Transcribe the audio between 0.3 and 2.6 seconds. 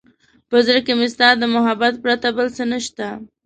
په زړه کې مې ستا د محبت پرته بل